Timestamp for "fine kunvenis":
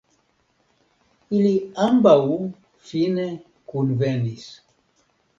2.91-4.47